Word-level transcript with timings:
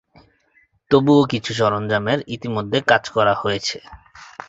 তবুও 0.91 1.21
কিছু 1.31 1.51
সরঞ্জামের 1.53 2.19
ইতিমধ্যে 2.35 2.79
কাজ 2.91 3.03
করা 3.15 3.33
হয়েছে। 3.41 3.77